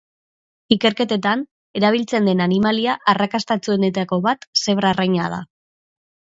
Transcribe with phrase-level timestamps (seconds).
[0.75, 1.43] Ikerketetan
[1.81, 5.43] erabiltzen den animalia arrakastatsuenetako bat zebra arraina da.